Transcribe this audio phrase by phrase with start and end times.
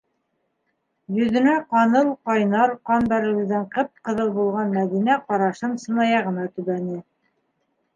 [1.17, 7.03] -Йөҙөнә ҡаныл ҡайнар ҡан бәрелеүҙән ҡып- ҡыҙыл булған Мәҙинә ҡарашын сынаяғына төбәне.